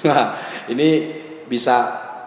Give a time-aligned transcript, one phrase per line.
[0.08, 1.12] Nah, ini
[1.44, 1.76] bisa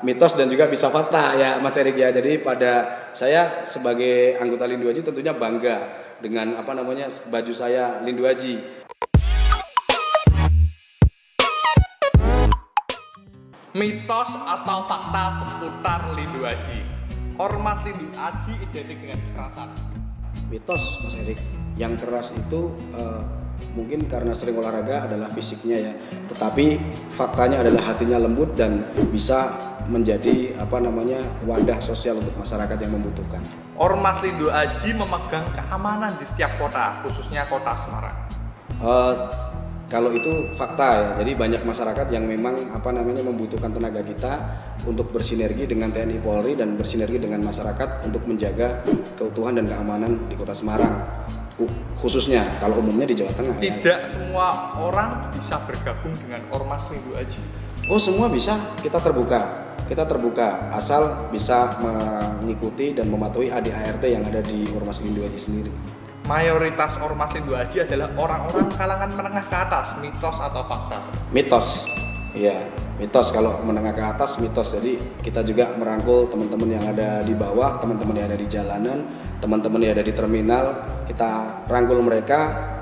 [0.05, 2.13] mitos dan juga bisa fakta ya Mas Erik ya.
[2.13, 5.89] Jadi pada saya sebagai anggota Lindu Haji tentunya bangga
[6.21, 8.85] dengan apa namanya baju saya Lindu Haji.
[13.73, 16.77] Mitos atau fakta seputar Lindu Haji.
[17.41, 20.02] Ormas Lindu Haji identik dengan kekerasan.
[20.51, 21.39] Mitos Mas Erik,
[21.79, 23.21] yang keras itu eh,
[23.73, 25.93] mungkin karena sering olahraga adalah fisiknya ya.
[26.29, 26.79] Tetapi
[27.15, 29.55] faktanya adalah hatinya lembut dan bisa
[29.87, 33.41] menjadi apa namanya wadah sosial untuk masyarakat yang membutuhkan.
[33.79, 38.17] Ormas Lindu Haji memegang keamanan di setiap kota, khususnya kota Semarang.
[38.83, 39.15] Eh,
[39.93, 44.41] kalau itu fakta ya, jadi banyak masyarakat yang memang apa namanya membutuhkan tenaga kita
[44.89, 48.81] untuk bersinergi dengan TNI Polri dan bersinergi dengan masyarakat untuk menjaga
[49.13, 50.97] keutuhan dan keamanan di Kota Semarang.
[52.01, 53.53] Khususnya kalau umumnya di Jawa Tengah.
[53.61, 53.69] ya.
[53.69, 57.41] Tidak semua orang bisa bergabung dengan Ormas Lindu Haji.
[57.85, 59.61] Oh semua bisa, kita terbuka.
[59.85, 61.77] Kita terbuka asal bisa
[62.41, 66.02] mengikuti dan mematuhi ADART yang ada di Ormas Lindu Haji sendiri.
[66.23, 71.03] Mayoritas Ormas Lindu Haji adalah orang-orang kalangan menengah ke atas, mitos atau fakta.
[71.35, 71.83] mitos
[72.33, 72.65] Iya,
[72.97, 74.73] mitos kalau menengah ke atas mitos.
[74.73, 79.05] Jadi kita juga merangkul teman-teman yang ada di bawah, teman-teman yang ada di jalanan,
[79.37, 80.65] teman-teman yang ada di terminal,
[81.05, 82.73] kita rangkul mereka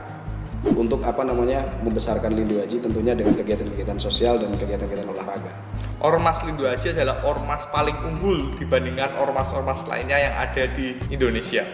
[0.61, 5.52] untuk apa namanya membesarkan Lindu Haji tentunya dengan kegiatan-kegiatan sosial dan kegiatan-kegiatan olahraga.
[6.00, 11.67] Ormas Lindu Haji adalah ormas paling unggul dibandingkan ormas-ormas lainnya yang ada di Indonesia.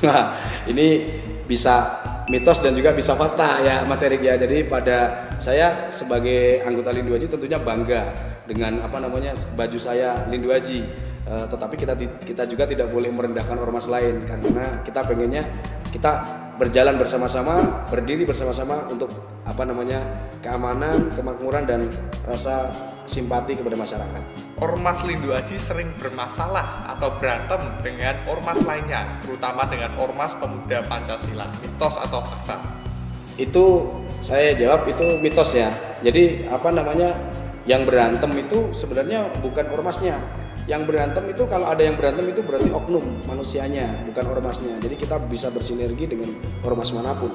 [0.00, 0.32] Nah,
[0.64, 1.04] ini
[1.44, 4.38] bisa mitos dan juga bisa fakta ya Mas Erik ya.
[4.40, 8.14] Jadi pada saya sebagai anggota Lindu Haji tentunya bangga
[8.48, 11.10] dengan apa namanya baju saya Lindu Haji.
[11.30, 15.44] Eh, tetapi kita kita juga tidak boleh merendahkan ormas lain karena kita pengennya
[15.92, 16.24] kita
[16.60, 19.08] berjalan bersama-sama, berdiri bersama-sama untuk
[19.48, 20.04] apa namanya
[20.44, 21.88] keamanan, kemakmuran dan
[22.28, 22.68] rasa
[23.08, 24.22] simpati kepada masyarakat.
[24.60, 31.48] Ormas Lindu Haji sering bermasalah atau berantem dengan ormas lainnya, terutama dengan ormas pemuda Pancasila.
[31.64, 32.80] Mitos atau fakta?
[33.40, 33.88] itu
[34.20, 35.72] saya jawab itu mitos ya
[36.04, 37.16] jadi apa namanya
[37.64, 40.20] yang berantem itu sebenarnya bukan ormasnya
[40.68, 45.16] yang berantem itu kalau ada yang berantem itu berarti oknum manusianya bukan ormasnya jadi kita
[45.30, 46.30] bisa bersinergi dengan
[46.64, 47.32] ormas mana pun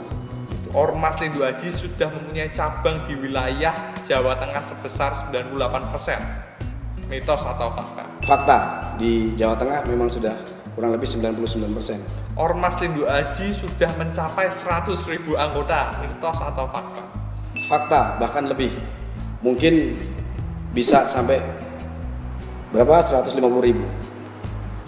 [0.76, 7.08] Ormas Lindu Haji sudah mempunyai cabang di wilayah Jawa Tengah sebesar 98%.
[7.08, 8.04] Mitos atau fakta?
[8.28, 8.58] fakta
[9.00, 10.36] di Jawa Tengah memang sudah
[10.74, 15.96] kurang lebih 99% Ormas Lindu Haji sudah mencapai 100.000 anggota.
[16.04, 17.02] Mitos atau fakta?
[17.72, 18.76] fakta bahkan lebih
[19.40, 19.96] mungkin
[20.76, 21.40] bisa sampai
[22.76, 23.88] berapa 150 ribu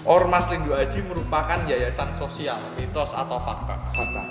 [0.07, 2.59] Ormas Lindu Haji merupakan yayasan sosial.
[2.79, 3.75] Mitos atau fakta?
[3.91, 4.23] fakta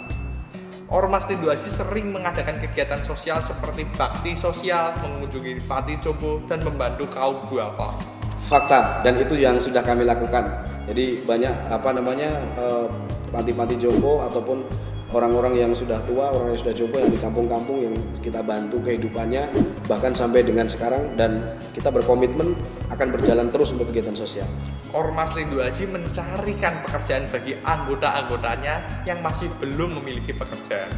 [0.93, 7.09] Ormas Lindu Haji sering mengadakan kegiatan sosial seperti bakti sosial, mengunjungi panti jompo, dan membantu
[7.09, 7.97] kaum duafa.
[8.47, 10.47] fakta dan itu yang sudah kami lakukan
[10.87, 12.87] jadi banyak apa namanya eh,
[13.35, 14.63] panti-panti jompo ataupun
[15.17, 19.49] orang-orang yang sudah tua orang yang sudah jompo yang di kampung-kampung yang kita bantu kehidupannya
[19.89, 22.53] bahkan sampai dengan sekarang dan kita berkomitmen
[22.93, 24.45] akan berjalan terus untuk kegiatan sosial.
[24.93, 30.93] Ormas Lindu Haji mencarikan pekerjaan bagi anggota-anggotanya yang masih belum memiliki pekerjaan.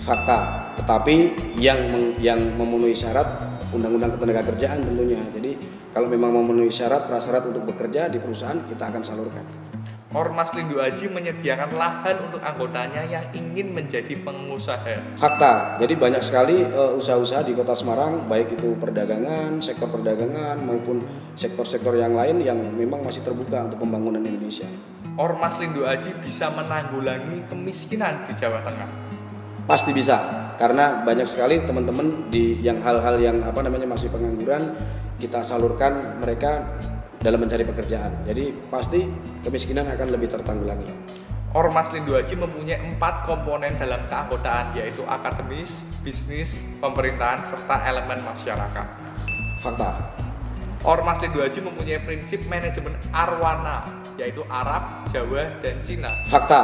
[0.00, 3.36] fakta tetapi yang meng- yang memenuhi syarat
[3.68, 5.20] undang-undang ketenagakerjaan tentunya.
[5.28, 5.60] Jadi
[5.92, 9.69] kalau memang memenuhi syarat prasyarat untuk bekerja di perusahaan kita akan salurkan
[10.10, 15.14] Ormas Lindu Haji menyediakan lahan untuk anggotanya yang ingin menjadi pengusaha.
[15.14, 21.06] Fakta, jadi banyak sekali eh, usaha-usaha di Kota Semarang, baik itu perdagangan, sektor perdagangan maupun
[21.38, 24.66] sektor-sektor yang lain yang memang masih terbuka untuk pembangunan Indonesia.
[25.14, 28.90] Ormas Lindu Haji bisa menanggulangi kemiskinan di Jawa Tengah.
[29.70, 34.74] Pasti bisa, karena banyak sekali teman-teman di yang hal-hal yang apa namanya masih pengangguran
[35.22, 36.66] kita salurkan mereka
[37.20, 38.24] dalam mencari pekerjaan.
[38.24, 39.04] Jadi pasti
[39.44, 40.88] kemiskinan akan lebih tertanggulangi.
[41.50, 48.86] Ormas Lindu Haji mempunyai empat komponen dalam keanggotaan yaitu akademis, bisnis, pemerintahan, serta elemen masyarakat.
[49.60, 50.14] Fakta.
[50.86, 53.84] Ormas Lindu Haji mempunyai prinsip manajemen arwana
[54.16, 56.24] yaitu Arab, Jawa, dan Cina.
[56.24, 56.62] Fakta.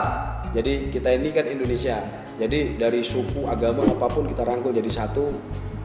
[0.56, 2.00] Jadi kita ini kan Indonesia.
[2.40, 5.28] Jadi dari suku, agama apa pun kita rangkul jadi satu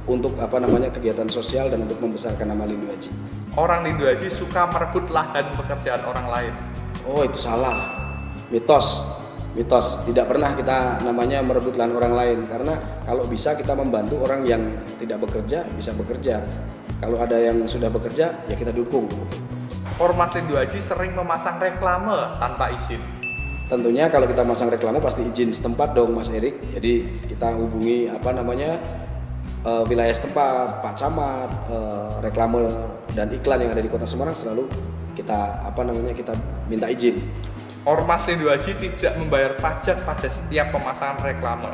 [0.10, 3.12] untuk apa namanya kegiatan sosial dan untuk membesarkan nama Lindu Haji.
[3.60, 6.54] Orang Lindu Haji suka merebut lahan pekerjaan orang lain.
[7.06, 7.78] Oh itu salah,
[8.50, 9.06] mitos,
[9.54, 10.02] mitos.
[10.08, 12.74] Tidak pernah kita namanya merebut lahan orang lain karena
[13.06, 14.62] kalau bisa kita membantu orang yang
[14.98, 16.42] tidak bekerja bisa bekerja.
[17.02, 19.10] Kalau ada yang sudah bekerja ya kita dukung.
[20.02, 23.02] Ormas Lindu Haji sering memasang reklame tanpa izin.
[23.72, 26.60] Tentunya kalau kita masang reklame pasti izin setempat dong Mas Erik.
[26.76, 28.84] Jadi kita hubungi apa namanya
[29.66, 32.66] eh, wilayah setempat, Pak Camat, eh, reklame
[33.14, 34.66] dan iklan yang ada di Kota Semarang selalu
[35.16, 36.34] kita apa namanya kita
[36.72, 37.20] minta izin.
[37.82, 41.72] Ormas Lindu Haji tidak membayar pajak pada setiap pemasangan reklame.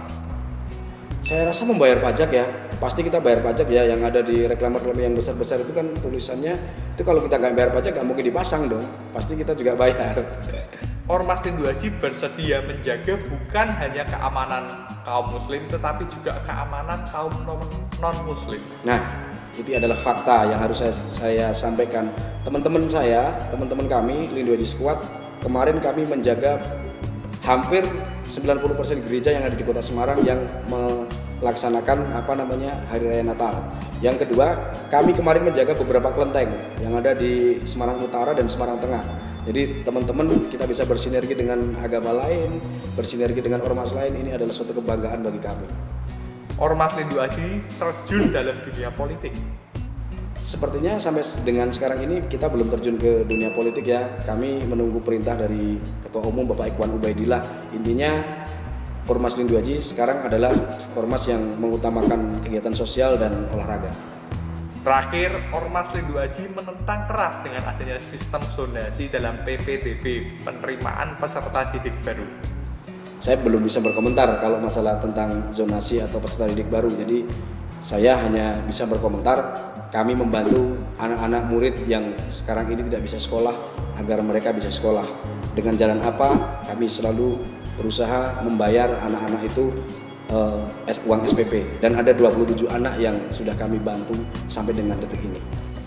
[1.19, 2.47] Saya rasa membayar pajak ya,
[2.79, 3.83] pasti kita bayar pajak ya.
[3.83, 6.55] Yang ada di reklame-reklame yang besar-besar itu kan tulisannya
[6.95, 8.85] itu kalau kita nggak bayar pajak nggak mungkin dipasang dong.
[9.11, 10.15] Pasti kita juga bayar.
[11.07, 14.67] Ormas Lindu Haji bersedia menjaga bukan hanya keamanan
[15.07, 18.59] kaum muslim tetapi juga keamanan kaum non muslim.
[18.83, 18.99] Nah,
[19.55, 22.11] itu adalah fakta yang harus saya, saya sampaikan.
[22.43, 24.99] Teman-teman saya, teman-teman kami, Lindu Haji Squad,
[25.39, 26.59] kemarin kami menjaga
[27.47, 27.87] hampir
[28.27, 30.43] 90% gereja yang ada di kota Semarang yang
[31.39, 33.55] melaksanakan apa namanya Hari Raya Natal.
[34.03, 36.51] Yang kedua, kami kemarin menjaga beberapa kelenteng
[36.83, 39.36] yang ada di Semarang Utara dan Semarang Tengah.
[39.47, 42.59] Jadi teman-teman kita bisa bersinergi dengan agama lain,
[42.99, 45.67] bersinergi dengan ormas lain, ini adalah suatu kebanggaan bagi kami.
[46.59, 49.31] Ormas Lindu Haji terjun dalam dunia politik.
[50.35, 54.19] Sepertinya sampai dengan sekarang ini kita belum terjun ke dunia politik ya.
[54.27, 57.71] Kami menunggu perintah dari Ketua Umum Bapak Ikhwan Ubaidillah.
[57.71, 58.19] Intinya
[59.07, 60.51] Ormas Lindu Haji sekarang adalah
[60.91, 64.16] ormas yang mengutamakan kegiatan sosial dan olahraga.
[64.87, 71.91] Terakhir, Ormas Lindu Haji menentang keras dengan adanya sistem zonasi dalam PPDB, penerimaan peserta didik
[72.07, 72.23] baru.
[73.19, 76.87] Saya belum bisa berkomentar kalau masalah tentang zonasi atau peserta didik baru.
[76.87, 77.27] Jadi
[77.83, 79.59] saya hanya bisa berkomentar
[79.91, 83.51] kami membantu anak-anak murid yang sekarang ini tidak bisa sekolah
[83.99, 85.03] agar mereka bisa sekolah.
[85.51, 86.63] Dengan jalan apa?
[86.63, 87.43] Kami selalu
[87.75, 89.67] berusaha membayar anak-anak itu
[90.31, 90.59] uh,
[91.07, 94.15] uang SPP dan ada 27 anak yang sudah kami bantu
[94.51, 95.39] sampai dengan detik ini.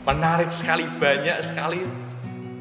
[0.08, 1.84] Menarik sekali, banyak sekali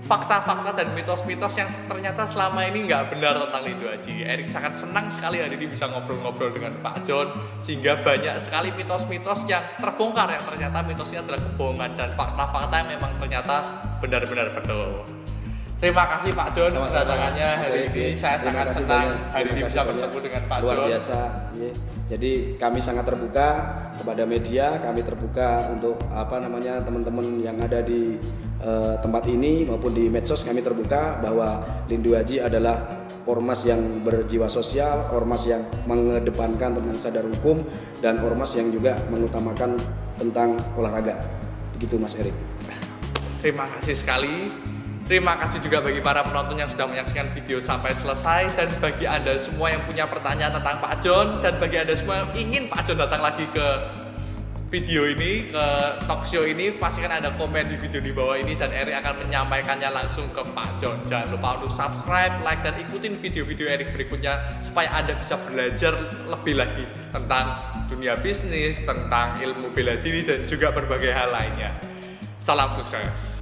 [0.10, 4.26] fakta-fakta dan mitos-mitos yang ternyata selama ini nggak benar tentang Lindu Haji.
[4.26, 7.30] Erik sangat senang sekali hari ini bisa ngobrol-ngobrol dengan Pak John
[7.62, 13.12] sehingga banyak sekali mitos-mitos yang terbongkar yang ternyata mitosnya adalah kebohongan dan fakta-fakta yang memang
[13.22, 13.56] ternyata
[14.02, 15.06] benar-benar betul.
[15.80, 18.06] Terima kasih Pak John kedatangannya hari ini.
[18.12, 19.31] Saya Terima sangat senang banyak.
[19.31, 20.88] hari ini bisa bertemu dengan Pak Luar John.
[20.92, 21.20] biasa.
[21.56, 21.72] ya.
[22.10, 23.48] Jadi kami sangat terbuka
[23.96, 28.20] kepada media, kami terbuka untuk apa namanya teman-teman yang ada di
[28.60, 34.52] eh, tempat ini maupun di medsos kami terbuka bahwa Lindu Haji adalah ormas yang berjiwa
[34.52, 37.64] sosial, ormas yang mengedepankan tentang sadar hukum
[38.04, 39.80] dan ormas yang juga mengutamakan
[40.20, 41.16] tentang olahraga.
[41.80, 42.36] Begitu Mas Erik.
[43.40, 44.52] Terima kasih sekali.
[45.10, 49.42] Terima kasih juga bagi para penonton yang sudah menyaksikan video sampai selesai dan bagi Anda
[49.42, 53.02] semua yang punya pertanyaan tentang Pak John dan bagi Anda semua yang ingin Pak John
[53.02, 53.68] datang lagi ke
[54.70, 55.66] video ini, ke
[56.06, 59.90] talk show ini, pastikan Anda komen di video di bawah ini dan Erik akan menyampaikannya
[59.90, 61.02] langsung ke Pak John.
[61.10, 65.98] Jangan lupa untuk subscribe, like, dan ikutin video-video Erik berikutnya supaya Anda bisa belajar
[66.30, 67.58] lebih lagi tentang
[67.90, 71.74] dunia bisnis, tentang ilmu bela diri, dan juga berbagai hal lainnya.
[72.38, 73.38] Salam sukses.